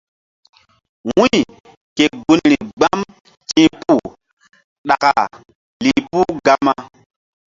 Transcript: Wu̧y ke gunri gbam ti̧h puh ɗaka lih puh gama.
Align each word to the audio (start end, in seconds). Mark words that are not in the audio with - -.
Wu̧y 1.15 1.37
ke 1.95 2.05
gunri 2.23 2.57
gbam 2.77 2.99
ti̧h 3.49 3.71
puh 3.81 4.05
ɗaka 4.87 5.11
lih 5.83 6.01
puh 6.09 6.31
gama. 6.45 6.73